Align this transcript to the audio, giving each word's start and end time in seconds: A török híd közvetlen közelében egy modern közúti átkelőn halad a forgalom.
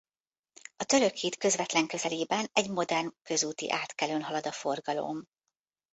A 0.75 0.83
török 0.83 1.15
híd 1.15 1.37
közvetlen 1.37 1.87
közelében 1.87 2.49
egy 2.53 2.69
modern 2.69 3.09
közúti 3.23 3.71
átkelőn 3.71 4.21
halad 4.23 4.45
a 4.45 4.51
forgalom. 4.51 5.25